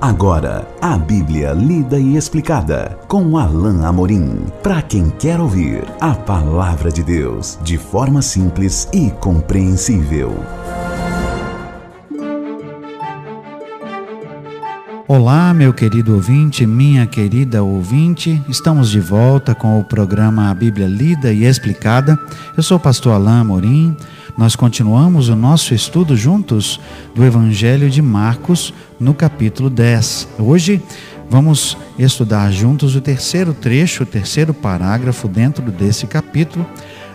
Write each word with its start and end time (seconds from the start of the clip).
Agora, 0.00 0.64
a 0.80 0.96
Bíblia 0.96 1.52
lida 1.52 1.98
e 1.98 2.16
explicada 2.16 2.96
com 3.08 3.36
Alain 3.36 3.84
Amorim. 3.84 4.46
Para 4.62 4.80
quem 4.80 5.10
quer 5.10 5.40
ouvir 5.40 5.82
a 6.00 6.14
palavra 6.14 6.88
de 6.88 7.02
Deus 7.02 7.58
de 7.64 7.76
forma 7.76 8.22
simples 8.22 8.88
e 8.92 9.10
compreensível. 9.10 10.32
Olá, 15.08 15.52
meu 15.52 15.74
querido 15.74 16.14
ouvinte, 16.14 16.64
minha 16.64 17.04
querida 17.04 17.64
ouvinte. 17.64 18.40
Estamos 18.48 18.90
de 18.90 19.00
volta 19.00 19.52
com 19.52 19.80
o 19.80 19.84
programa 19.84 20.48
A 20.48 20.54
Bíblia 20.54 20.86
Lida 20.86 21.32
e 21.32 21.44
Explicada. 21.44 22.16
Eu 22.56 22.62
sou 22.62 22.76
o 22.76 22.80
pastor 22.80 23.14
Alain 23.14 23.40
Amorim. 23.40 23.96
Nós 24.38 24.54
continuamos 24.54 25.28
o 25.28 25.34
nosso 25.34 25.74
estudo 25.74 26.16
juntos 26.16 26.78
do 27.12 27.24
Evangelho 27.24 27.90
de 27.90 28.00
Marcos, 28.00 28.72
no 29.00 29.12
capítulo 29.12 29.68
10. 29.68 30.28
Hoje 30.38 30.80
vamos 31.28 31.76
estudar 31.98 32.52
juntos 32.52 32.94
o 32.94 33.00
terceiro 33.00 33.52
trecho, 33.52 34.04
o 34.04 34.06
terceiro 34.06 34.54
parágrafo 34.54 35.26
dentro 35.26 35.72
desse 35.72 36.06
capítulo, 36.06 36.64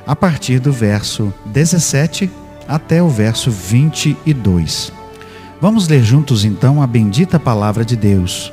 a 0.06 0.14
partir 0.14 0.60
do 0.60 0.74
verso 0.74 1.34
17 1.46 2.30
até 2.68 3.02
o 3.02 3.08
verso 3.08 3.50
22. 3.50 4.92
Vamos 5.62 5.88
ler 5.88 6.04
juntos 6.04 6.44
então 6.44 6.82
a 6.82 6.86
bendita 6.86 7.40
palavra 7.40 7.86
de 7.86 7.96
Deus. 7.96 8.52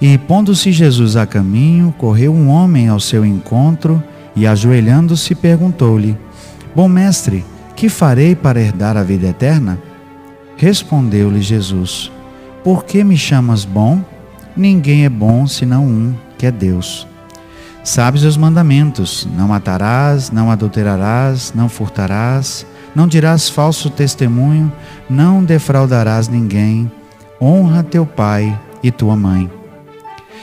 E 0.00 0.18
pondo-se 0.18 0.72
Jesus 0.72 1.14
a 1.14 1.24
caminho, 1.24 1.94
correu 1.96 2.34
um 2.34 2.48
homem 2.48 2.88
ao 2.88 2.98
seu 2.98 3.24
encontro 3.24 4.02
e, 4.34 4.44
ajoelhando-se, 4.44 5.36
perguntou-lhe: 5.36 6.18
Bom 6.74 6.88
mestre, 6.88 7.44
que 7.78 7.88
farei 7.88 8.34
para 8.34 8.60
herdar 8.60 8.96
a 8.96 9.04
vida 9.04 9.28
eterna? 9.28 9.78
Respondeu-lhe 10.56 11.40
Jesus: 11.40 12.10
Por 12.64 12.84
que 12.84 13.04
me 13.04 13.16
chamas 13.16 13.64
bom? 13.64 14.04
Ninguém 14.56 15.04
é 15.04 15.08
bom 15.08 15.46
senão 15.46 15.86
um, 15.86 16.12
que 16.36 16.44
é 16.44 16.50
Deus. 16.50 17.06
Sabes 17.84 18.24
os 18.24 18.36
mandamentos: 18.36 19.28
não 19.36 19.46
matarás, 19.46 20.28
não 20.32 20.50
adulterarás, 20.50 21.52
não 21.54 21.68
furtarás, 21.68 22.66
não 22.96 23.06
dirás 23.06 23.48
falso 23.48 23.88
testemunho, 23.90 24.72
não 25.08 25.44
defraudarás 25.44 26.26
ninguém, 26.26 26.90
honra 27.40 27.84
teu 27.84 28.04
pai 28.04 28.58
e 28.82 28.90
tua 28.90 29.14
mãe. 29.14 29.48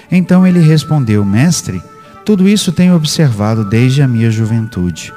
Então 0.10 0.48
ele 0.48 0.62
respondeu: 0.62 1.26
Mestre, 1.26 1.84
tudo 2.26 2.48
isso 2.48 2.72
tenho 2.72 2.96
observado 2.96 3.66
desde 3.66 4.02
a 4.02 4.08
minha 4.08 4.32
juventude. 4.32 5.12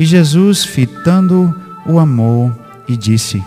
E 0.00 0.06
Jesus, 0.06 0.64
fitando, 0.64 1.54
o 1.86 1.98
amou 1.98 2.50
e 2.88 2.96
disse: 2.96 3.44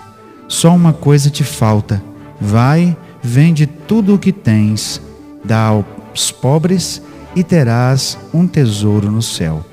Só 0.48 0.76
uma 0.76 0.94
coisa 0.94 1.32
te 1.32 1.44
falta. 1.44 2.00
Vai, 2.40 2.96
vende 3.24 3.66
tudo 3.66 4.14
o 4.14 4.20
que 4.20 4.32
tens, 4.32 5.02
dá 5.44 5.62
aos 5.62 6.30
pobres 6.30 7.02
e 7.36 7.44
terás 7.44 8.20
um 8.32 8.46
tesouro 8.46 9.10
no 9.10 9.20
céu. 9.20 9.66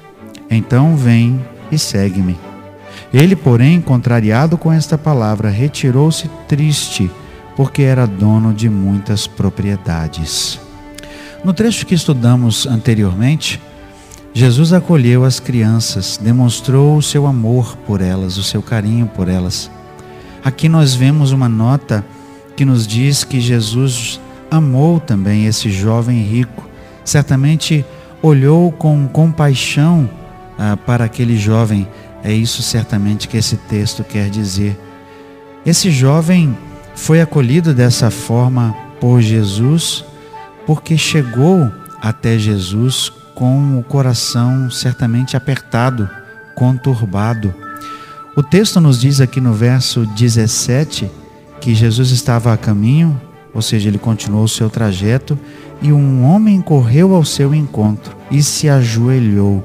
Então 0.50 0.96
vem 0.96 1.38
e 1.70 1.76
segue-me. 1.76 2.38
Ele, 3.12 3.36
porém, 3.36 3.78
contrariado 3.78 4.56
com 4.56 4.72
esta 4.72 4.96
palavra, 4.96 5.50
retirou-se 5.50 6.30
triste, 6.48 7.10
porque 7.56 7.82
era 7.82 8.06
dono 8.06 8.54
de 8.54 8.70
muitas 8.70 9.26
propriedades. 9.26 10.58
No 11.44 11.52
trecho 11.52 11.84
que 11.84 11.94
estudamos 11.94 12.66
anteriormente, 12.66 13.60
Jesus 14.32 14.72
acolheu 14.72 15.24
as 15.24 15.40
crianças, 15.40 16.18
demonstrou 16.22 16.96
o 16.96 17.02
seu 17.02 17.26
amor 17.26 17.76
por 17.78 18.00
elas, 18.00 18.36
o 18.36 18.44
seu 18.44 18.62
carinho 18.62 19.06
por 19.06 19.28
elas. 19.28 19.70
Aqui 20.44 20.68
nós 20.68 20.94
vemos 20.94 21.32
uma 21.32 21.48
nota 21.48 22.04
que 22.56 22.64
nos 22.64 22.86
diz 22.86 23.24
que 23.24 23.40
Jesus 23.40 24.20
amou 24.50 25.00
também 25.00 25.46
esse 25.46 25.70
jovem 25.70 26.22
rico. 26.22 26.68
Certamente 27.04 27.84
olhou 28.22 28.70
com 28.70 29.08
compaixão 29.08 30.08
ah, 30.58 30.76
para 30.76 31.04
aquele 31.04 31.36
jovem. 31.36 31.88
É 32.22 32.32
isso 32.32 32.62
certamente 32.62 33.26
que 33.26 33.36
esse 33.36 33.56
texto 33.56 34.04
quer 34.04 34.30
dizer. 34.30 34.78
Esse 35.66 35.90
jovem 35.90 36.56
foi 36.94 37.20
acolhido 37.20 37.74
dessa 37.74 38.10
forma 38.10 38.74
por 39.00 39.20
Jesus 39.20 40.04
porque 40.66 40.96
chegou 40.96 41.70
até 42.00 42.38
Jesus 42.38 43.12
com 43.40 43.78
o 43.78 43.82
coração 43.82 44.70
certamente 44.70 45.34
apertado, 45.34 46.10
conturbado. 46.54 47.54
O 48.36 48.42
texto 48.42 48.82
nos 48.82 49.00
diz 49.00 49.18
aqui 49.18 49.40
no 49.40 49.54
verso 49.54 50.04
17 50.04 51.10
que 51.58 51.74
Jesus 51.74 52.10
estava 52.10 52.52
a 52.52 52.56
caminho, 52.58 53.18
ou 53.54 53.62
seja, 53.62 53.88
ele 53.88 53.96
continuou 53.96 54.44
o 54.44 54.48
seu 54.48 54.68
trajeto, 54.68 55.38
e 55.80 55.90
um 55.90 56.22
homem 56.22 56.60
correu 56.60 57.14
ao 57.14 57.24
seu 57.24 57.54
encontro 57.54 58.14
e 58.30 58.42
se 58.42 58.68
ajoelhou. 58.68 59.64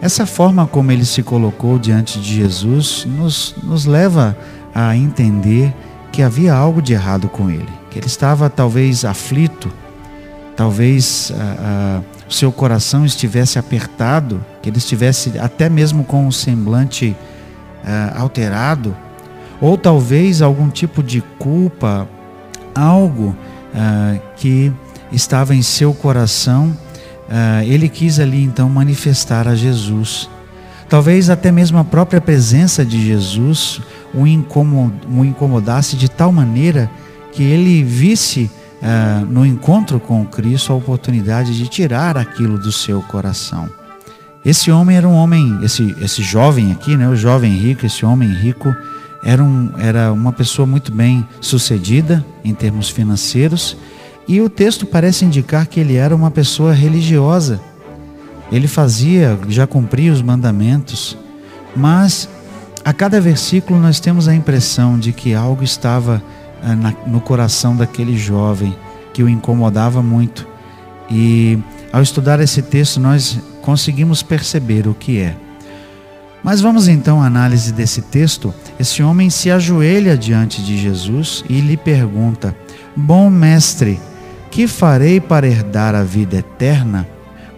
Essa 0.00 0.24
forma 0.24 0.66
como 0.66 0.90
ele 0.90 1.04
se 1.04 1.22
colocou 1.22 1.78
diante 1.78 2.18
de 2.18 2.34
Jesus 2.34 3.06
nos, 3.06 3.54
nos 3.62 3.84
leva 3.84 4.34
a 4.74 4.96
entender 4.96 5.74
que 6.10 6.22
havia 6.22 6.54
algo 6.54 6.80
de 6.80 6.94
errado 6.94 7.28
com 7.28 7.50
ele, 7.50 7.68
que 7.90 7.98
ele 7.98 8.06
estava 8.06 8.48
talvez 8.48 9.04
aflito, 9.04 9.70
talvez 10.60 11.32
ah, 11.34 11.56
ah, 11.58 12.00
o 12.28 12.30
seu 12.34 12.52
coração 12.52 13.06
estivesse 13.06 13.58
apertado, 13.58 14.44
que 14.60 14.68
ele 14.68 14.76
estivesse 14.76 15.38
até 15.38 15.70
mesmo 15.70 16.04
com 16.04 16.28
o 16.28 16.32
semblante 16.32 17.16
uh, 17.82 18.20
alterado, 18.20 18.94
ou 19.58 19.78
talvez 19.78 20.42
algum 20.42 20.68
tipo 20.68 21.02
de 21.02 21.22
culpa, 21.38 22.06
algo 22.74 23.34
uh, 23.74 24.20
que 24.36 24.70
estava 25.10 25.54
em 25.54 25.62
seu 25.62 25.94
coração, 25.94 26.76
uh, 27.26 27.64
ele 27.64 27.88
quis 27.88 28.20
ali 28.20 28.44
então 28.44 28.68
manifestar 28.68 29.48
a 29.48 29.54
Jesus. 29.54 30.28
Talvez 30.90 31.30
até 31.30 31.50
mesmo 31.50 31.78
a 31.78 31.84
própria 31.84 32.20
presença 32.20 32.84
de 32.84 33.02
Jesus 33.02 33.80
o, 34.12 34.26
incomodasse 34.26 35.96
de 35.96 36.10
tal 36.10 36.30
maneira 36.30 36.90
que 37.32 37.42
ele 37.42 37.82
visse 37.82 38.50
uh, 38.82 39.26
no 39.26 39.44
encontro 39.44 40.00
com 40.00 40.24
Cristo 40.26 40.72
a 40.72 40.76
oportunidade 40.76 41.56
de 41.56 41.68
tirar 41.68 42.16
aquilo 42.16 42.58
do 42.58 42.72
seu 42.72 43.02
coração. 43.02 43.68
Esse 44.44 44.70
homem 44.70 44.96
era 44.96 45.06
um 45.06 45.14
homem, 45.14 45.58
esse, 45.62 45.94
esse 46.00 46.22
jovem 46.22 46.72
aqui, 46.72 46.96
né, 46.96 47.08
o 47.08 47.16
jovem 47.16 47.52
rico, 47.52 47.84
esse 47.84 48.06
homem 48.06 48.32
rico, 48.32 48.74
era, 49.22 49.42
um, 49.42 49.70
era 49.78 50.12
uma 50.12 50.32
pessoa 50.32 50.66
muito 50.66 50.90
bem 50.90 51.26
sucedida 51.40 52.24
em 52.42 52.54
termos 52.54 52.88
financeiros, 52.88 53.76
e 54.26 54.40
o 54.40 54.48
texto 54.48 54.86
parece 54.86 55.24
indicar 55.24 55.66
que 55.66 55.80
ele 55.80 55.96
era 55.96 56.14
uma 56.14 56.30
pessoa 56.30 56.72
religiosa. 56.72 57.60
Ele 58.50 58.66
fazia, 58.66 59.38
já 59.48 59.66
cumpria 59.66 60.12
os 60.12 60.22
mandamentos, 60.22 61.18
mas 61.76 62.28
a 62.84 62.92
cada 62.92 63.20
versículo 63.20 63.78
nós 63.78 64.00
temos 64.00 64.26
a 64.26 64.34
impressão 64.34 64.98
de 64.98 65.12
que 65.12 65.34
algo 65.34 65.62
estava 65.62 66.22
no 67.06 67.20
coração 67.20 67.76
daquele 67.76 68.16
jovem 68.16 68.76
que 69.12 69.22
o 69.22 69.28
incomodava 69.28 70.02
muito. 70.02 70.46
E 71.10 71.58
ao 71.92 72.02
estudar 72.02 72.40
esse 72.40 72.62
texto, 72.62 73.00
nós 73.00 73.38
conseguimos 73.62 74.22
perceber 74.22 74.86
o 74.86 74.94
que 74.94 75.18
é. 75.18 75.36
Mas 76.42 76.60
vamos 76.60 76.88
então 76.88 77.20
à 77.22 77.26
análise 77.26 77.72
desse 77.72 78.02
texto. 78.02 78.54
Esse 78.78 79.02
homem 79.02 79.28
se 79.28 79.50
ajoelha 79.50 80.16
diante 80.16 80.62
de 80.62 80.78
Jesus 80.78 81.44
e 81.48 81.60
lhe 81.60 81.76
pergunta: 81.76 82.56
Bom 82.96 83.28
mestre, 83.28 84.00
que 84.50 84.66
farei 84.66 85.20
para 85.20 85.46
herdar 85.46 85.94
a 85.94 86.02
vida 86.02 86.38
eterna? 86.38 87.06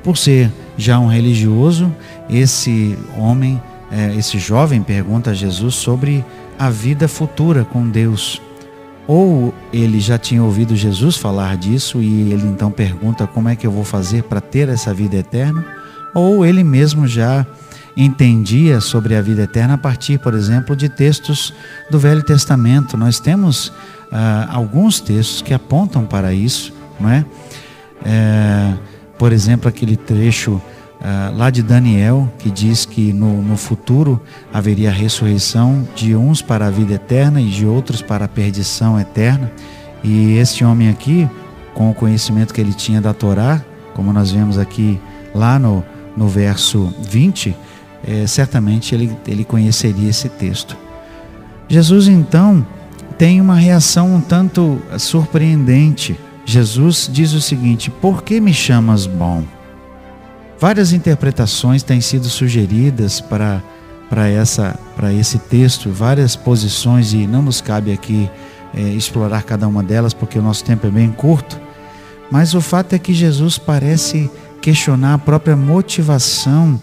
Por 0.02 0.16
ser 0.16 0.50
já 0.76 0.98
um 0.98 1.06
religioso, 1.06 1.94
esse 2.28 2.98
homem, 3.16 3.62
eh, 3.90 4.16
esse 4.16 4.38
jovem 4.38 4.82
pergunta 4.82 5.30
a 5.30 5.34
Jesus 5.34 5.76
sobre 5.76 6.24
a 6.58 6.68
vida 6.70 7.06
futura 7.06 7.64
com 7.64 7.88
Deus. 7.88 8.42
Ou 9.14 9.52
ele 9.74 10.00
já 10.00 10.16
tinha 10.16 10.42
ouvido 10.42 10.74
Jesus 10.74 11.18
falar 11.18 11.58
disso 11.58 12.00
e 12.00 12.32
ele 12.32 12.46
então 12.46 12.70
pergunta 12.70 13.26
como 13.26 13.46
é 13.50 13.54
que 13.54 13.66
eu 13.66 13.70
vou 13.70 13.84
fazer 13.84 14.22
para 14.22 14.40
ter 14.40 14.70
essa 14.70 14.94
vida 14.94 15.16
eterna, 15.16 15.62
ou 16.14 16.46
ele 16.46 16.64
mesmo 16.64 17.06
já 17.06 17.46
entendia 17.94 18.80
sobre 18.80 19.14
a 19.14 19.20
vida 19.20 19.42
eterna 19.42 19.74
a 19.74 19.76
partir, 19.76 20.18
por 20.18 20.32
exemplo, 20.32 20.74
de 20.74 20.88
textos 20.88 21.52
do 21.90 21.98
Velho 21.98 22.22
Testamento. 22.22 22.96
Nós 22.96 23.20
temos 23.20 23.70
ah, 24.10 24.48
alguns 24.50 24.98
textos 24.98 25.42
que 25.42 25.52
apontam 25.52 26.06
para 26.06 26.32
isso, 26.32 26.72
não 26.98 27.10
é? 27.10 27.22
é 28.06 28.72
por 29.18 29.30
exemplo, 29.30 29.68
aquele 29.68 29.94
trecho 29.94 30.58
uh, 31.02 31.36
lá 31.36 31.50
de 31.50 31.62
Daniel, 31.62 32.32
que 32.38 32.50
diz 32.50 32.84
que 32.86 33.12
no, 33.12 33.42
no 33.42 33.56
futuro 33.56 34.20
haveria 34.52 34.88
a 34.88 34.92
ressurreição 34.92 35.86
de 35.94 36.14
uns 36.14 36.40
para 36.40 36.66
a 36.66 36.70
vida 36.70 36.94
eterna 36.94 37.40
e 37.40 37.48
de 37.48 37.66
outros 37.66 38.00
para 38.00 38.24
a 38.24 38.28
perdição 38.28 38.98
eterna. 38.98 39.50
E 40.02 40.36
este 40.36 40.64
homem 40.64 40.88
aqui, 40.88 41.28
com 41.74 41.90
o 41.90 41.94
conhecimento 41.94 42.54
que 42.54 42.60
ele 42.60 42.72
tinha 42.72 43.00
da 43.00 43.12
Torá, 43.12 43.60
como 43.94 44.12
nós 44.12 44.30
vemos 44.30 44.58
aqui 44.58 45.00
lá 45.34 45.58
no, 45.58 45.84
no 46.16 46.28
verso 46.28 46.92
20, 47.02 47.54
é, 48.06 48.26
certamente 48.26 48.94
ele, 48.94 49.16
ele 49.26 49.44
conheceria 49.44 50.08
esse 50.08 50.28
texto. 50.28 50.76
Jesus 51.68 52.08
então 52.08 52.66
tem 53.16 53.40
uma 53.40 53.54
reação 53.54 54.14
um 54.14 54.20
tanto 54.20 54.80
surpreendente. 54.98 56.18
Jesus 56.44 57.08
diz 57.10 57.32
o 57.32 57.40
seguinte: 57.40 57.90
Por 57.90 58.22
que 58.22 58.40
me 58.40 58.52
chamas 58.52 59.06
bom? 59.06 59.44
Várias 60.62 60.92
interpretações 60.92 61.82
têm 61.82 62.00
sido 62.00 62.28
sugeridas 62.28 63.20
para, 63.20 63.60
para, 64.08 64.28
essa, 64.28 64.78
para 64.94 65.12
esse 65.12 65.36
texto, 65.36 65.90
várias 65.90 66.36
posições, 66.36 67.12
e 67.12 67.26
não 67.26 67.42
nos 67.42 67.60
cabe 67.60 67.92
aqui 67.92 68.30
é, 68.72 68.80
explorar 68.80 69.42
cada 69.42 69.66
uma 69.66 69.82
delas, 69.82 70.14
porque 70.14 70.38
o 70.38 70.42
nosso 70.42 70.62
tempo 70.62 70.86
é 70.86 70.90
bem 70.90 71.10
curto. 71.10 71.60
Mas 72.30 72.54
o 72.54 72.60
fato 72.60 72.92
é 72.92 72.98
que 73.00 73.12
Jesus 73.12 73.58
parece 73.58 74.30
questionar 74.60 75.14
a 75.14 75.18
própria 75.18 75.56
motivação 75.56 76.80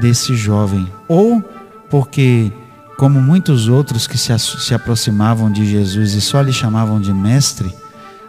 desse 0.00 0.36
jovem, 0.36 0.86
ou 1.08 1.42
porque, 1.90 2.52
como 2.96 3.20
muitos 3.20 3.66
outros 3.66 4.06
que 4.06 4.16
se, 4.16 4.38
se 4.38 4.72
aproximavam 4.72 5.50
de 5.50 5.66
Jesus 5.66 6.14
e 6.14 6.20
só 6.20 6.40
lhe 6.40 6.52
chamavam 6.52 7.00
de 7.00 7.12
mestre, 7.12 7.74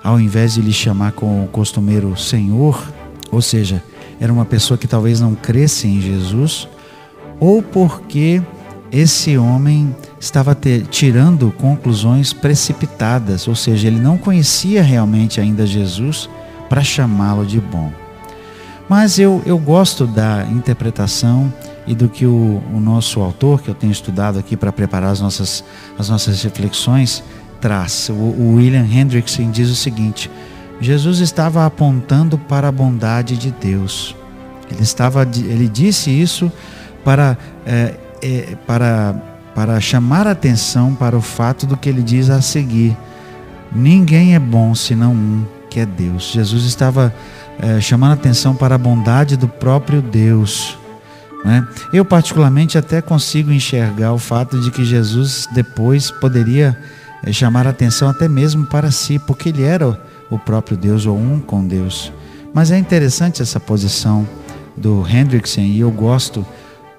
ao 0.03 0.19
invés 0.19 0.55
de 0.55 0.61
lhe 0.63 0.73
chamar 0.73 1.11
com 1.11 1.43
o 1.43 1.47
costumeiro 1.47 2.17
Senhor, 2.17 2.81
ou 3.31 3.43
seja, 3.43 3.83
era 4.19 4.31
uma 4.31 4.45
pessoa 4.45 4.77
que 4.77 4.87
talvez 4.87 5.19
não 5.19 5.35
cresce 5.35 5.87
em 5.87 6.01
Jesus, 6.01 6.67
ou 7.39 7.61
porque 7.61 8.41
esse 8.91 9.37
homem 9.37 9.95
estava 10.19 10.55
ter, 10.55 10.87
tirando 10.87 11.51
conclusões 11.51 12.33
precipitadas, 12.33 13.47
ou 13.47 13.55
seja, 13.55 13.87
ele 13.87 13.99
não 13.99 14.17
conhecia 14.17 14.81
realmente 14.81 15.39
ainda 15.39 15.65
Jesus 15.65 16.29
para 16.69 16.83
chamá-lo 16.83 17.45
de 17.45 17.59
bom. 17.59 17.91
Mas 18.89 19.19
eu, 19.19 19.41
eu 19.45 19.57
gosto 19.57 20.07
da 20.07 20.45
interpretação 20.45 21.53
e 21.85 21.93
do 21.93 22.07
que 22.07 22.25
o, 22.25 22.61
o 22.73 22.79
nosso 22.79 23.19
autor, 23.21 23.61
que 23.61 23.69
eu 23.69 23.75
tenho 23.75 23.91
estudado 23.91 24.39
aqui 24.39 24.55
para 24.55 24.71
preparar 24.71 25.11
as 25.11 25.19
nossas, 25.19 25.63
as 25.97 26.09
nossas 26.09 26.41
reflexões, 26.41 27.23
traz. 27.59 28.09
O, 28.09 28.13
o 28.13 28.55
William 28.55 28.85
Hendrickson 28.85 29.51
diz 29.51 29.69
o 29.69 29.75
seguinte: 29.75 30.29
Jesus 30.79 31.19
estava 31.19 31.65
apontando 31.65 32.37
para 32.37 32.67
a 32.67 32.71
bondade 32.71 33.37
de 33.37 33.51
Deus. 33.51 34.15
Ele, 34.69 34.83
estava, 34.83 35.23
ele 35.23 35.67
disse 35.67 36.09
isso 36.09 36.51
para, 37.03 37.37
é, 37.65 37.95
é, 38.21 38.55
para, 38.67 39.15
para 39.55 39.79
chamar 39.79 40.27
atenção 40.27 40.93
para 40.93 41.17
o 41.17 41.21
fato 41.21 41.65
do 41.65 41.77
que 41.77 41.89
ele 41.89 42.03
diz 42.03 42.29
a 42.29 42.41
seguir: 42.41 42.95
Ninguém 43.73 44.35
é 44.35 44.39
bom 44.39 44.75
senão 44.75 45.13
um, 45.13 45.45
que 45.69 45.79
é 45.79 45.85
Deus. 45.85 46.31
Jesus 46.31 46.65
estava 46.65 47.13
é, 47.59 47.79
chamando 47.81 48.13
atenção 48.13 48.55
para 48.55 48.75
a 48.75 48.77
bondade 48.77 49.35
do 49.35 49.47
próprio 49.47 50.01
Deus. 50.01 50.77
Né? 51.43 51.65
Eu, 51.93 52.03
particularmente, 52.03 52.77
até 52.77 53.01
consigo 53.01 53.51
enxergar 53.51 54.13
o 54.13 54.19
fato 54.19 54.59
de 54.59 54.69
que 54.69 54.83
Jesus 54.83 55.47
depois 55.53 56.11
poderia 56.11 56.77
é, 57.23 57.31
chamar 57.31 57.67
atenção 57.67 58.09
até 58.09 58.27
mesmo 58.27 58.65
para 58.65 58.91
si, 58.91 59.17
porque 59.19 59.49
ele 59.49 59.63
era 59.63 59.99
o 60.29 60.37
próprio 60.37 60.77
Deus 60.77 61.05
ou 61.05 61.17
um 61.17 61.39
com 61.39 61.65
Deus. 61.65 62.11
Mas 62.53 62.71
é 62.71 62.77
interessante 62.77 63.41
essa 63.41 63.59
posição 63.59 64.27
do 64.75 65.05
Hendrickson 65.07 65.61
e 65.61 65.79
eu 65.79 65.91
gosto 65.91 66.45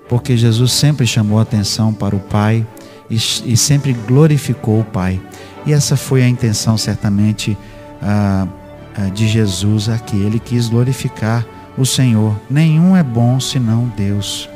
porque 0.08 0.36
Jesus 0.36 0.72
sempre 0.72 1.06
chamou 1.06 1.38
atenção 1.38 1.92
para 1.92 2.16
o 2.16 2.20
Pai 2.20 2.66
e, 3.10 3.14
e 3.14 3.56
sempre 3.56 3.92
glorificou 3.92 4.80
o 4.80 4.84
Pai. 4.84 5.20
E 5.66 5.72
essa 5.72 5.96
foi 5.96 6.22
a 6.22 6.28
intenção, 6.28 6.78
certamente, 6.78 7.56
ah, 8.00 8.46
de 9.14 9.28
Jesus 9.28 9.88
aqui. 9.88 10.16
Ele 10.16 10.38
quis 10.38 10.68
glorificar 10.68 11.46
o 11.76 11.84
Senhor. 11.84 12.34
Nenhum 12.50 12.96
é 12.96 13.02
bom 13.02 13.38
senão 13.38 13.92
Deus. 13.96 14.48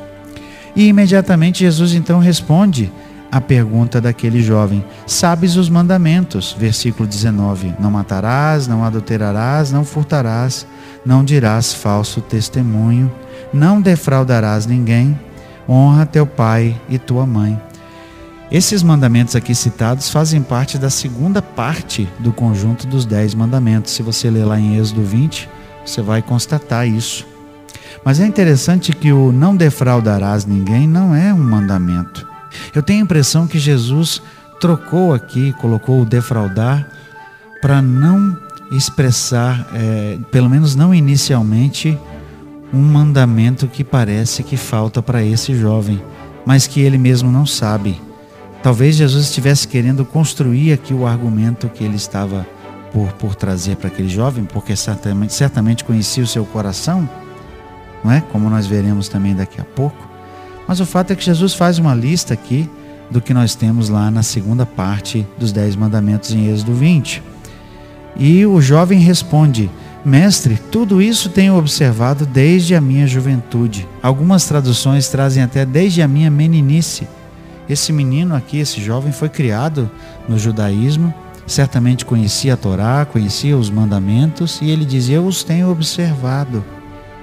E 0.75 0.87
imediatamente 0.87 1.59
Jesus 1.59 1.93
então 1.93 2.19
responde 2.19 2.91
a 3.33 3.41
pergunta 3.41 3.99
daquele 3.99 4.43
jovem: 4.43 4.85
Sabes 5.07 5.55
os 5.55 5.67
mandamentos? 5.67 6.55
Versículo 6.57 7.09
19: 7.09 7.73
Não 7.79 7.89
matarás, 7.89 8.67
não 8.67 8.83
adulterarás, 8.83 9.71
não 9.71 9.83
furtarás, 9.83 10.67
não 11.03 11.23
dirás 11.23 11.73
falso 11.73 12.21
testemunho, 12.21 13.11
não 13.51 13.81
defraudarás 13.81 14.67
ninguém, 14.67 15.19
honra 15.67 16.05
teu 16.05 16.27
pai 16.27 16.79
e 16.87 16.99
tua 16.99 17.25
mãe. 17.25 17.59
Esses 18.51 18.83
mandamentos 18.83 19.35
aqui 19.35 19.55
citados 19.55 20.11
fazem 20.11 20.39
parte 20.39 20.77
da 20.77 20.91
segunda 20.91 21.41
parte 21.41 22.07
do 22.19 22.31
conjunto 22.31 22.85
dos 22.85 23.03
dez 23.03 23.33
mandamentos. 23.33 23.93
Se 23.93 24.03
você 24.03 24.29
ler 24.29 24.45
lá 24.45 24.59
em 24.59 24.77
Êxodo 24.77 25.01
20, 25.01 25.49
você 25.83 26.03
vai 26.03 26.21
constatar 26.21 26.87
isso. 26.87 27.25
Mas 28.05 28.19
é 28.19 28.27
interessante 28.27 28.93
que 28.93 29.11
o 29.11 29.31
não 29.31 29.55
defraudarás 29.55 30.45
ninguém 30.45 30.87
não 30.87 31.15
é 31.15 31.33
um 31.33 31.43
mandamento. 31.43 32.32
Eu 32.73 32.83
tenho 32.83 32.99
a 32.99 33.03
impressão 33.03 33.47
que 33.47 33.59
Jesus 33.59 34.21
trocou 34.59 35.13
aqui, 35.13 35.53
colocou 35.53 36.01
o 36.01 36.05
defraudar, 36.05 36.87
para 37.61 37.81
não 37.81 38.37
expressar, 38.71 39.67
é, 39.73 40.17
pelo 40.31 40.49
menos 40.49 40.75
não 40.75 40.93
inicialmente, 40.93 41.97
um 42.73 42.81
mandamento 42.81 43.67
que 43.67 43.83
parece 43.83 44.43
que 44.43 44.57
falta 44.57 45.01
para 45.01 45.23
esse 45.23 45.55
jovem, 45.55 46.01
mas 46.45 46.65
que 46.65 46.81
ele 46.81 46.97
mesmo 46.97 47.31
não 47.31 47.45
sabe. 47.45 48.01
Talvez 48.63 48.95
Jesus 48.95 49.25
estivesse 49.25 49.67
querendo 49.67 50.05
construir 50.05 50.73
aqui 50.73 50.93
o 50.93 51.05
argumento 51.05 51.69
que 51.69 51.83
ele 51.83 51.97
estava 51.97 52.47
por, 52.91 53.11
por 53.13 53.35
trazer 53.35 53.75
para 53.75 53.89
aquele 53.89 54.09
jovem, 54.09 54.45
porque 54.45 54.75
certamente, 54.75 55.33
certamente 55.33 55.83
conhecia 55.83 56.23
o 56.23 56.27
seu 56.27 56.45
coração, 56.45 57.07
não 58.03 58.11
é? 58.11 58.21
Como 58.21 58.49
nós 58.49 58.65
veremos 58.65 59.07
também 59.07 59.35
daqui 59.35 59.59
a 59.59 59.65
pouco. 59.65 60.12
Mas 60.67 60.79
o 60.79 60.85
fato 60.85 61.11
é 61.11 61.15
que 61.15 61.25
Jesus 61.25 61.53
faz 61.53 61.79
uma 61.79 61.93
lista 61.93 62.33
aqui 62.33 62.69
do 63.09 63.21
que 63.21 63.33
nós 63.33 63.55
temos 63.55 63.89
lá 63.89 64.09
na 64.09 64.23
segunda 64.23 64.65
parte 64.65 65.25
dos 65.37 65.51
Dez 65.51 65.75
Mandamentos 65.75 66.31
em 66.31 66.49
Êxodo 66.49 66.73
20. 66.73 67.21
E 68.17 68.45
o 68.45 68.61
jovem 68.61 68.99
responde: 68.99 69.69
Mestre, 70.05 70.59
tudo 70.71 71.01
isso 71.01 71.29
tenho 71.29 71.57
observado 71.57 72.25
desde 72.25 72.75
a 72.75 72.81
minha 72.81 73.07
juventude. 73.07 73.87
Algumas 74.01 74.45
traduções 74.45 75.07
trazem 75.07 75.41
até 75.43 75.65
desde 75.65 76.01
a 76.01 76.07
minha 76.07 76.29
meninice. 76.29 77.07
Esse 77.69 77.93
menino 77.93 78.35
aqui, 78.35 78.59
esse 78.59 78.81
jovem, 78.81 79.13
foi 79.13 79.29
criado 79.29 79.89
no 80.27 80.37
judaísmo, 80.37 81.13
certamente 81.47 82.03
conhecia 82.03 82.55
a 82.55 82.57
Torá, 82.57 83.05
conhecia 83.05 83.57
os 83.57 83.69
mandamentos, 83.69 84.59
e 84.61 84.69
ele 84.69 84.83
dizia: 84.83 85.17
Eu 85.17 85.25
os 85.25 85.43
tenho 85.43 85.71
observado. 85.71 86.63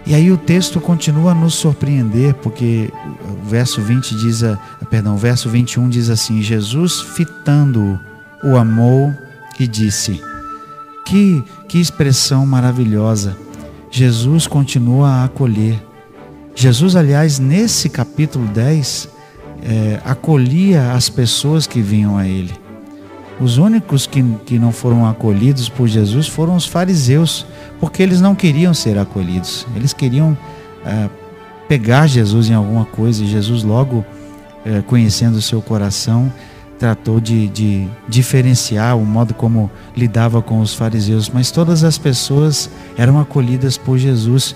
E 0.06 0.14
aí 0.14 0.31
o 0.31 0.37
texto 0.37 0.81
continua 0.81 1.32
a 1.32 1.35
nos 1.35 1.55
surpreender, 1.55 2.35
porque 2.35 2.93
o 3.23 3.49
verso 3.49 3.81
20 3.81 4.14
diz, 4.17 4.43
perdão, 4.88 5.14
o 5.14 5.19
verso 5.19 5.49
21 5.49 5.88
diz 5.88 6.08
assim: 6.08 6.43
Jesus 6.43 7.00
fitando 7.00 7.99
o 8.43 8.56
amou 8.56 9.14
e 9.58 9.67
disse: 9.67 10.20
Que 11.07 11.45
que 11.71 11.78
expressão 11.78 12.45
maravilhosa. 12.45 13.37
Jesus 13.92 14.49
continua 14.49 15.09
a 15.09 15.25
acolher. 15.25 15.80
Jesus, 16.52 16.97
aliás, 16.97 17.38
nesse 17.38 17.88
capítulo 17.88 18.45
10, 18.49 19.09
é, 19.62 20.00
acolhia 20.04 20.92
as 20.92 21.09
pessoas 21.09 21.69
que 21.69 21.80
vinham 21.80 22.19
a 22.19 22.26
ele. 22.26 22.52
Os 23.40 23.56
únicos 23.56 24.06
que, 24.06 24.23
que 24.44 24.59
não 24.59 24.70
foram 24.70 25.06
acolhidos 25.06 25.68
por 25.68 25.88
Jesus 25.88 26.28
foram 26.28 26.54
os 26.54 26.66
fariseus, 26.66 27.47
porque 27.80 28.02
eles 28.02 28.20
não 28.20 28.35
queriam 28.35 28.75
ser 28.75 28.99
acolhidos. 28.99 29.66
Eles 29.75 29.94
queriam 29.94 30.37
é, 30.85 31.09
pegar 31.66 32.06
Jesus 32.06 32.50
em 32.50 32.54
alguma 32.54 32.85
coisa 32.85 33.25
e 33.25 33.26
Jesus, 33.26 33.62
logo 33.62 34.04
é, 34.62 34.82
conhecendo 34.82 35.37
o 35.37 35.42
seu 35.42 35.62
coração, 35.62 36.30
tratou 36.78 37.18
de, 37.18 37.49
de 37.49 37.88
diferenciar 38.06 38.99
o 38.99 39.06
modo 39.06 39.32
como 39.32 39.70
lidava 39.97 40.42
com 40.42 40.61
os 40.61 40.75
fariseus. 40.75 41.30
Mas 41.30 41.50
todas 41.50 41.82
as 41.82 41.97
pessoas 41.97 42.68
eram 42.99 43.18
acolhidas 43.18 43.78
por 43.78 43.97
Jesus. 43.97 44.54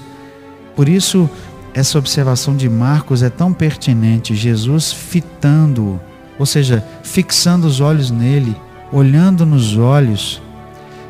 Por 0.77 0.91
isso, 0.91 1.29
essa 1.73 1.99
observação 1.99 2.55
de 2.55 2.69
Marcos 2.69 3.23
é 3.23 3.31
tão 3.31 3.51
pertinente. 3.51 4.35
Jesus 4.35 4.93
fitando, 4.93 5.99
ou 6.39 6.45
seja, 6.45 6.85
fixando 7.03 7.67
os 7.67 7.81
olhos 7.81 8.11
nele 8.11 8.55
olhando 8.95 9.45
nos 9.45 9.77
olhos. 9.77 10.41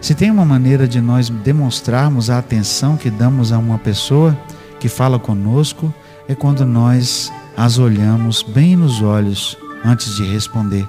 Se 0.01 0.15
tem 0.15 0.31
uma 0.31 0.45
maneira 0.45 0.89
de 0.89 1.03
nós 1.03 1.29
demonstrarmos 1.29 2.31
a 2.31 2.39
atenção 2.39 2.97
que 2.97 3.11
damos 3.11 3.53
a 3.53 3.59
uma 3.59 3.79
pessoa 3.79 4.37
que 4.81 4.89
fala 4.89 5.19
conosco, 5.19 5.93
é 6.27 6.35
quando 6.35 6.65
nós 6.65 7.31
as 7.55 7.79
olhamos 7.79 8.43
bem 8.43 8.75
nos 8.75 9.03
olhos 9.03 9.57
antes 9.85 10.17
de 10.17 10.25
responder. 10.25 10.89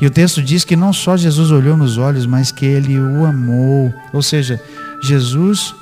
E 0.00 0.06
o 0.06 0.10
texto 0.10 0.42
diz 0.42 0.64
que 0.64 0.74
não 0.74 0.92
só 0.92 1.16
Jesus 1.16 1.52
olhou 1.52 1.76
nos 1.76 1.96
olhos, 1.96 2.26
mas 2.26 2.50
que 2.50 2.66
ele 2.66 2.98
o 2.98 3.24
amou. 3.24 3.92
Ou 4.12 4.22
seja, 4.22 4.60
Jesus 5.02 5.74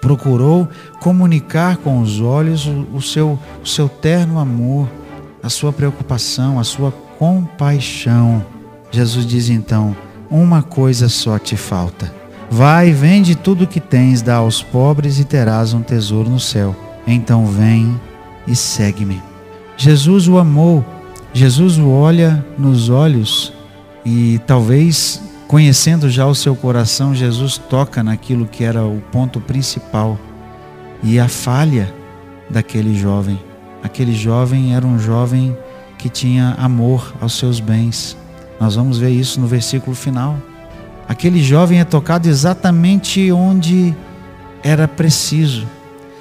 procurou 0.00 0.68
comunicar 1.00 1.76
com 1.76 2.00
os 2.00 2.20
olhos 2.20 2.66
o, 2.66 3.02
seu, 3.02 3.38
o 3.62 3.66
seu 3.66 3.88
terno 3.88 4.38
amor, 4.38 4.88
a 5.42 5.50
sua 5.50 5.72
preocupação, 5.72 6.58
a 6.58 6.64
sua 6.64 6.90
compaixão. 7.18 8.44
Jesus 8.90 9.26
diz 9.26 9.48
então: 9.48 9.96
uma 10.30 10.62
coisa 10.62 11.08
só 11.08 11.38
te 11.38 11.56
falta. 11.56 12.12
Vai, 12.50 12.92
vende 12.92 13.34
tudo 13.34 13.64
o 13.64 13.66
que 13.66 13.80
tens, 13.80 14.22
dá 14.22 14.36
aos 14.36 14.62
pobres 14.62 15.18
e 15.18 15.24
terás 15.24 15.74
um 15.74 15.82
tesouro 15.82 16.30
no 16.30 16.40
céu. 16.40 16.74
Então 17.06 17.46
vem 17.46 18.00
e 18.46 18.54
segue-me. 18.54 19.22
Jesus 19.76 20.28
o 20.28 20.38
amou. 20.38 20.84
Jesus 21.32 21.76
o 21.76 21.90
olha 21.90 22.44
nos 22.56 22.88
olhos 22.88 23.52
e 24.04 24.40
talvez 24.46 25.20
conhecendo 25.46 26.08
já 26.08 26.26
o 26.26 26.34
seu 26.34 26.56
coração, 26.56 27.14
Jesus 27.14 27.58
toca 27.58 28.02
naquilo 28.02 28.46
que 28.46 28.64
era 28.64 28.84
o 28.84 29.02
ponto 29.12 29.40
principal 29.40 30.18
e 31.02 31.18
a 31.18 31.28
falha 31.28 31.92
daquele 32.48 32.94
jovem. 32.96 33.38
Aquele 33.82 34.14
jovem 34.14 34.74
era 34.74 34.86
um 34.86 34.98
jovem 34.98 35.56
que 35.98 36.08
tinha 36.08 36.54
amor 36.58 37.14
aos 37.20 37.34
seus 37.34 37.60
bens. 37.60 38.16
Nós 38.58 38.74
vamos 38.74 38.98
ver 38.98 39.10
isso 39.10 39.40
no 39.40 39.46
versículo 39.46 39.94
final. 39.94 40.36
Aquele 41.08 41.42
jovem 41.42 41.80
é 41.80 41.84
tocado 41.84 42.28
exatamente 42.28 43.30
onde 43.30 43.94
era 44.62 44.88
preciso. 44.88 45.66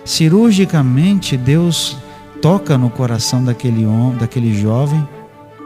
Cirurgicamente, 0.03 1.35
Deus 1.35 1.97
toca 2.41 2.77
no 2.77 2.89
coração 2.89 3.43
daquele 3.43 3.85
homem, 3.85 4.17
daquele 4.17 4.53
jovem, 4.53 5.07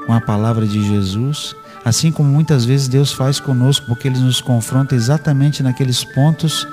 com 0.05 0.13
a 0.13 0.21
palavra 0.21 0.65
de 0.65 0.81
Jesus, 0.87 1.53
assim 1.83 2.11
como 2.11 2.29
muitas 2.29 2.63
vezes 2.63 2.87
Deus 2.87 3.11
faz 3.11 3.39
conosco, 3.39 3.85
porque 3.87 4.07
Ele 4.07 4.19
nos 4.19 4.39
confronta 4.39 4.95
exatamente 4.95 5.61
naqueles 5.61 6.03
pontos 6.03 6.65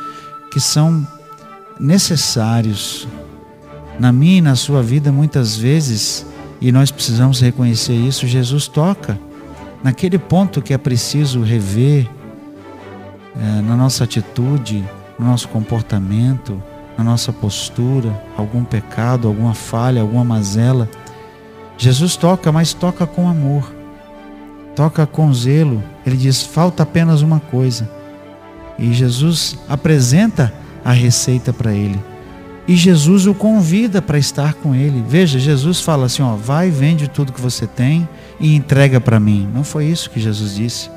que 0.53 0.61
são 0.61 1.05
necessários. 1.81 3.09
Na 3.99 4.13
minha 4.13 4.39
e 4.39 4.43
na 4.43 4.55
sua 4.55 4.83
vida, 4.83 5.11
muitas 5.11 5.57
vezes, 5.57 6.25
e 6.61 6.71
nós 6.71 6.93
precisamos 6.93 7.41
reconhecer 7.41 7.95
isso, 7.95 8.27
Jesus 8.27 8.69
toca 8.69 9.19
naquele 9.87 10.19
ponto 10.19 10.61
que 10.61 10.75
é 10.75 10.79
preciso 10.79 11.43
rever 11.43 12.11
é, 13.37 13.61
na 13.63 13.77
nossa 13.77 14.03
atitude, 14.03 14.85
no 15.17 15.27
nosso 15.27 15.47
comportamento, 15.47 16.61
na 16.99 17.05
nossa 17.05 17.33
postura, 17.33 18.13
algum 18.37 18.65
pecado, 18.65 19.29
alguma 19.29 19.55
falha, 19.55 20.03
alguma 20.03 20.25
mazela. 20.25 20.91
Jesus 21.79 22.17
toca, 22.17 22.51
mas 22.51 22.73
toca 22.75 23.07
com 23.07 23.29
amor, 23.29 23.73
toca 24.75 25.07
com 25.07 25.33
zelo. 25.33 25.81
Ele 26.05 26.17
diz: 26.17 26.43
falta 26.43 26.83
apenas 26.83 27.23
uma 27.23 27.39
coisa. 27.39 27.89
E 28.77 28.93
Jesus 28.93 29.57
apresenta 29.69 30.53
a 30.85 30.91
receita 30.91 31.53
para 31.53 31.73
ele. 31.73 32.03
E 32.69 32.75
Jesus 32.75 33.27
o 33.27 33.35
convida 33.35 34.03
para 34.03 34.19
estar 34.19 34.55
com 34.55 34.75
ele. 34.75 35.05
Veja, 35.07 35.39
Jesus 35.39 35.81
fala 35.81 36.07
assim: 36.07 36.23
ó, 36.23 36.35
vai, 36.35 36.71
vende 36.71 37.09
tudo 37.09 37.33
que 37.33 37.41
você 37.41 37.67
tem 37.67 38.09
e 38.41 38.55
entrega 38.55 39.01
para 39.01 39.21
mim. 39.21 39.49
Não 39.55 39.63
foi 39.63 39.87
isso 39.87 40.11
que 40.11 40.21
Jesus 40.21 40.57
disse. 40.57 40.91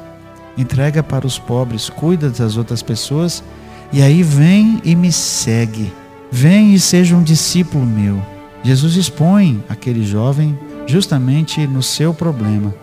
Entrega 0.58 1.04
para 1.04 1.28
os 1.28 1.38
pobres, 1.38 1.90
cuida 1.90 2.30
das 2.30 2.58
outras 2.58 2.82
pessoas 2.82 3.44
e 3.92 4.04
aí 4.04 4.22
vem 4.22 4.80
e 4.84 4.96
me 4.96 5.12
segue. 5.12 5.92
Vem 6.32 6.76
e 6.76 6.80
seja 6.80 7.16
um 7.16 7.24
discípulo 7.24 7.86
meu. 7.86 8.22
Jesus 8.64 8.96
expõe 8.96 9.64
aquele 9.68 10.06
jovem 10.06 10.58
justamente 10.86 11.66
no 11.66 11.82
seu 11.82 12.14
problema, 12.14 12.74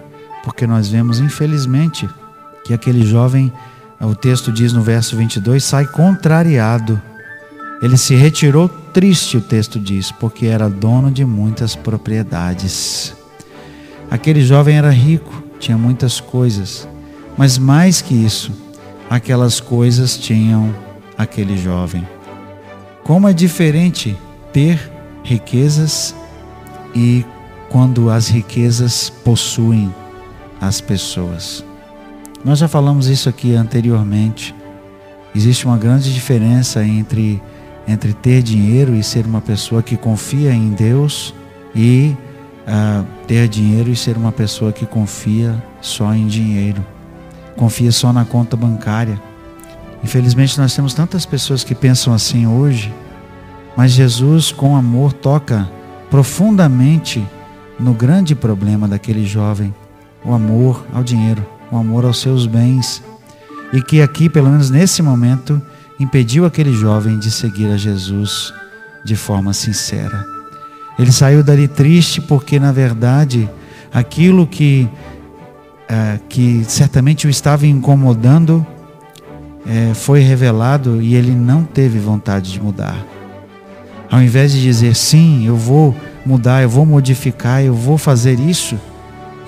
porque 0.43 0.67
nós 0.67 0.89
vemos, 0.89 1.21
infelizmente, 1.21 2.09
que 2.65 2.75
aquele 2.75 3.05
jovem, 3.05 3.53
o 4.01 4.15
texto 4.15 4.51
diz 4.51 4.73
no 4.73 4.83
verso 4.83 5.17
22, 5.17 5.63
sai 5.63 5.87
contrariado. 5.87 7.01
Ele 7.83 7.97
se 7.97 8.15
retirou 8.15 8.69
triste, 8.69 9.37
o 9.37 9.41
texto 9.41 9.79
diz, 9.79 10.11
porque 10.11 10.47
era 10.47 10.69
dono 10.69 11.11
de 11.11 11.25
muitas 11.25 11.77
propriedades. 11.77 13.15
Aquele 14.11 14.43
jovem 14.43 14.79
era 14.79 14.91
rico, 14.91 15.43
tinha 15.59 15.77
muitas 15.77 16.21
coisas, 16.21 16.89
mas 17.37 17.59
mais 17.59 18.01
que 18.01 18.15
isso, 18.15 18.53
aquelas 19.11 19.61
coisas 19.61 20.17
tinham 20.17 20.75
aquele 21.19 21.57
jovem. 21.59 22.07
Como 23.05 23.29
é 23.29 23.33
diferente 23.33 24.17
ter 24.53 24.91
riquezas 25.23 26.15
e 26.95 27.25
quando 27.69 28.11
as 28.11 28.29
riquezas 28.29 29.11
possuem 29.11 29.93
as 30.61 30.81
pessoas. 30.81 31.65
Nós 32.45 32.59
já 32.59 32.69
falamos 32.69 33.09
isso 33.09 33.29
aqui 33.29 33.55
anteriormente. 33.55 34.55
Existe 35.35 35.67
uma 35.67 35.77
grande 35.77 36.15
diferença 36.15 36.85
entre, 36.85 37.43
entre 37.87 38.13
ter 38.13 38.43
dinheiro 38.43 38.95
e 38.95 39.03
ser 39.03 39.27
uma 39.27 39.41
pessoa 39.41 39.83
que 39.83 39.97
confia 39.97 40.53
em 40.53 40.71
Deus 40.71 41.33
e 41.75 42.17
uh, 42.67 43.07
ter 43.27 43.49
dinheiro 43.49 43.91
e 43.91 43.97
ser 43.97 44.17
uma 44.17 44.33
pessoa 44.33 44.73
que 44.73 44.85
confia 44.85 45.63
só 45.81 46.13
em 46.13 46.27
dinheiro, 46.27 46.85
confia 47.57 47.93
só 47.93 48.13
na 48.13 48.25
conta 48.25 48.57
bancária. 48.57 49.21
Infelizmente, 50.03 50.59
nós 50.59 50.75
temos 50.75 50.95
tantas 50.95 51.25
pessoas 51.25 51.65
que 51.65 51.75
pensam 51.75 52.13
assim 52.13 52.47
hoje, 52.47 52.93
mas 53.77 53.93
Jesus, 53.93 54.53
com 54.53 54.77
amor, 54.77 55.13
toca 55.13 55.69
profundamente 56.11 57.25
no 57.79 57.93
grande 57.93 58.35
problema 58.35 58.89
daquele 58.89 59.25
jovem: 59.25 59.75
o 60.25 60.33
amor 60.33 60.85
ao 60.93 61.03
dinheiro, 61.03 61.45
o 61.71 61.77
amor 61.77 62.05
aos 62.05 62.21
seus 62.21 62.47
bens. 62.47 63.03
E 63.73 63.83
que 63.83 64.01
aqui, 64.01 64.29
pelo 64.29 64.49
menos 64.49 64.71
nesse 64.71 65.03
momento, 65.03 65.61
impediu 65.99 66.45
aquele 66.45 66.73
jovem 66.73 67.19
de 67.19 67.31
seguir 67.31 67.67
a 67.67 67.77
Jesus 67.77 68.53
de 69.05 69.17
forma 69.17 69.53
sincera. 69.53 70.25
Ele 70.99 71.13
saiu 71.13 71.43
dali 71.43 71.69
triste 71.69 72.21
porque, 72.21 72.59
na 72.59 72.73
verdade, 72.73 73.49
aquilo 73.93 74.47
que, 74.47 74.89
é, 75.89 76.19
que 76.29 76.65
certamente 76.65 77.27
o 77.27 77.31
estava 77.31 77.67
incomodando 77.67 78.67
é, 79.67 79.95
foi 79.95 80.21
revelado 80.21 81.03
e 81.03 81.15
ele 81.15 81.33
não 81.33 81.65
teve 81.65 81.99
vontade 81.99 82.53
de 82.53 82.61
mudar. 82.61 82.97
Ao 84.11 84.23
invés 84.23 84.53
de 84.53 84.63
dizer 84.63 84.95
sim, 84.95 85.47
eu 85.47 85.57
vou 85.57 85.95
mudar, 86.25 86.63
eu 86.63 86.69
vou 86.69 86.87
modificar, 86.87 87.63
eu 87.63 87.75
vou 87.75 87.99
fazer 87.99 88.39
isso 88.39 88.79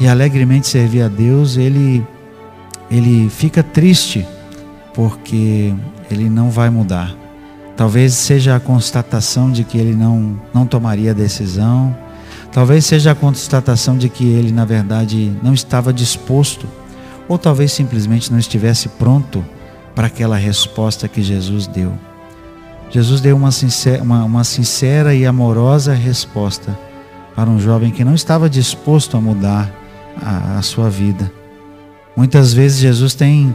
e 0.00 0.06
alegremente 0.06 0.66
servir 0.66 1.02
a 1.02 1.08
Deus, 1.08 1.56
ele 1.56 2.04
ele 2.90 3.28
fica 3.28 3.62
triste 3.62 4.26
porque 4.98 5.72
ele 6.10 6.28
não 6.28 6.50
vai 6.50 6.68
mudar. 6.70 7.14
Talvez 7.76 8.14
seja 8.14 8.56
a 8.56 8.60
constatação 8.60 9.48
de 9.48 9.62
que 9.62 9.78
ele 9.78 9.94
não 9.94 10.40
não 10.52 10.66
tomaria 10.66 11.12
a 11.12 11.14
decisão. 11.14 11.96
Talvez 12.50 12.84
seja 12.84 13.12
a 13.12 13.14
constatação 13.14 13.96
de 13.96 14.08
que 14.08 14.24
ele, 14.24 14.50
na 14.50 14.64
verdade, 14.64 15.32
não 15.40 15.54
estava 15.54 15.92
disposto, 15.92 16.66
ou 17.28 17.38
talvez 17.38 17.70
simplesmente 17.70 18.32
não 18.32 18.40
estivesse 18.40 18.88
pronto 18.88 19.44
para 19.94 20.08
aquela 20.08 20.36
resposta 20.36 21.06
que 21.06 21.22
Jesus 21.22 21.68
deu. 21.68 21.92
Jesus 22.90 23.20
deu 23.20 23.36
uma 23.36 23.52
sincera, 23.52 24.02
uma, 24.02 24.24
uma 24.24 24.42
sincera 24.42 25.14
e 25.14 25.24
amorosa 25.24 25.94
resposta 25.94 26.76
para 27.36 27.48
um 27.48 27.60
jovem 27.60 27.92
que 27.92 28.02
não 28.02 28.16
estava 28.16 28.50
disposto 28.50 29.16
a 29.16 29.20
mudar 29.20 29.72
a, 30.20 30.58
a 30.58 30.62
sua 30.62 30.90
vida. 30.90 31.30
Muitas 32.16 32.52
vezes 32.52 32.80
Jesus 32.80 33.14
tem 33.14 33.54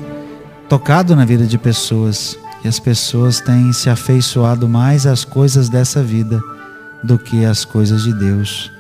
tocado 0.74 1.16
na 1.16 1.24
vida 1.24 1.46
de 1.46 1.56
pessoas 1.56 2.36
e 2.66 2.68
as 2.68 2.80
pessoas 2.80 3.40
têm 3.40 3.72
se 3.72 3.92
afeiçoado 3.92 4.68
mais 4.68 5.06
às 5.06 5.24
coisas 5.24 5.70
dessa 5.70 6.02
vida 6.02 6.42
do 7.04 7.20
que 7.20 7.46
às 7.46 7.64
coisas 7.64 8.02
de 8.02 8.12
Deus. 8.12 8.72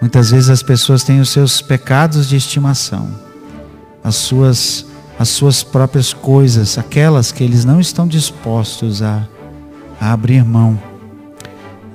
Muitas 0.00 0.30
vezes 0.30 0.48
as 0.48 0.62
pessoas 0.62 1.02
têm 1.02 1.18
os 1.18 1.30
seus 1.30 1.60
pecados 1.60 2.28
de 2.28 2.36
estimação, 2.36 3.10
as 4.04 4.14
suas 4.14 4.86
as 5.18 5.28
suas 5.30 5.64
próprias 5.64 6.12
coisas, 6.12 6.78
aquelas 6.78 7.32
que 7.32 7.42
eles 7.42 7.64
não 7.64 7.80
estão 7.80 8.06
dispostos 8.06 9.02
a, 9.02 9.26
a 10.00 10.12
abrir 10.12 10.44
mão 10.44 10.80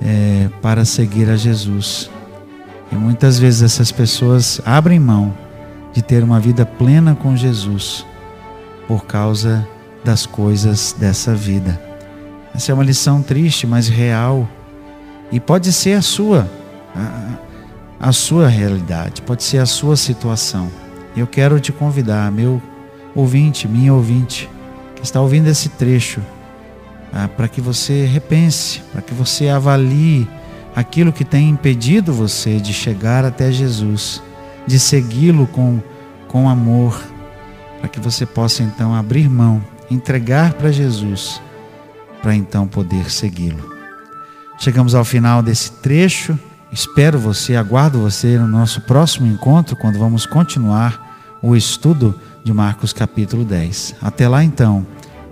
é, 0.02 0.50
para 0.60 0.84
seguir 0.84 1.30
a 1.30 1.36
Jesus. 1.38 2.10
E 2.92 2.94
muitas 2.94 3.38
vezes 3.38 3.62
essas 3.62 3.90
pessoas 3.90 4.60
abrem 4.66 5.00
mão 5.00 5.32
de 5.94 6.02
ter 6.02 6.22
uma 6.22 6.38
vida 6.38 6.66
plena 6.66 7.14
com 7.14 7.34
Jesus 7.34 8.04
por 8.86 9.06
causa 9.06 9.66
das 10.04 10.26
coisas 10.26 10.94
dessa 10.98 11.34
vida. 11.34 11.80
Essa 12.54 12.70
é 12.70 12.74
uma 12.74 12.84
lição 12.84 13.22
triste, 13.22 13.66
mas 13.66 13.88
real. 13.88 14.48
E 15.32 15.40
pode 15.40 15.72
ser 15.72 15.94
a 15.94 16.02
sua, 16.02 16.48
a, 16.94 18.08
a 18.08 18.12
sua 18.12 18.48
realidade, 18.48 19.22
pode 19.22 19.42
ser 19.42 19.58
a 19.58 19.66
sua 19.66 19.96
situação. 19.96 20.70
Eu 21.16 21.26
quero 21.26 21.58
te 21.58 21.72
convidar, 21.72 22.30
meu 22.30 22.62
ouvinte, 23.14 23.66
minha 23.66 23.94
ouvinte, 23.94 24.48
que 24.94 25.02
está 25.02 25.20
ouvindo 25.20 25.48
esse 25.48 25.68
trecho, 25.70 26.20
ah, 27.12 27.28
para 27.28 27.48
que 27.48 27.60
você 27.60 28.04
repense, 28.04 28.80
para 28.92 29.00
que 29.00 29.14
você 29.14 29.48
avalie 29.48 30.28
aquilo 30.74 31.12
que 31.12 31.24
tem 31.24 31.48
impedido 31.48 32.12
você 32.12 32.58
de 32.58 32.72
chegar 32.72 33.24
até 33.24 33.50
Jesus, 33.52 34.22
de 34.66 34.78
segui-lo 34.78 35.46
com, 35.46 35.80
com 36.26 36.48
amor, 36.48 37.00
para 37.84 37.90
que 37.90 38.00
você 38.00 38.24
possa 38.24 38.62
então 38.62 38.94
abrir 38.94 39.28
mão, 39.28 39.62
entregar 39.90 40.54
para 40.54 40.72
Jesus, 40.72 41.38
para 42.22 42.34
então 42.34 42.66
poder 42.66 43.10
segui-lo. 43.10 43.62
Chegamos 44.58 44.94
ao 44.94 45.04
final 45.04 45.42
desse 45.42 45.70
trecho. 45.70 46.38
Espero 46.72 47.18
você, 47.18 47.56
aguardo 47.56 48.00
você 48.00 48.38
no 48.38 48.48
nosso 48.48 48.80
próximo 48.80 49.26
encontro, 49.26 49.76
quando 49.76 49.98
vamos 49.98 50.24
continuar 50.24 51.38
o 51.42 51.54
estudo 51.54 52.18
de 52.42 52.54
Marcos 52.54 52.94
capítulo 52.94 53.44
10. 53.44 53.96
Até 54.00 54.26
lá 54.26 54.42
então, 54.42 54.86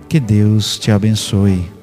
que 0.07 0.19
Deus 0.19 0.77
te 0.77 0.91
abençoe. 0.91 1.82